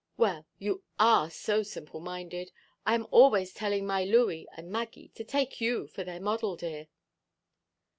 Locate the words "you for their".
5.61-6.19